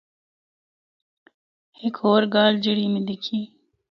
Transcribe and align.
ہک 1.79 1.95
ہور 2.03 2.21
گل 2.33 2.53
جِڑّی 2.63 2.87
میں 2.93 3.03
دِکھی۔ 3.07 3.39